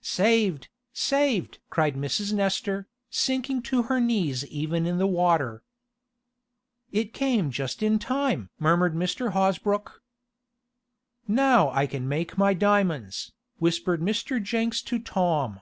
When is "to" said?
3.64-3.82, 14.80-14.98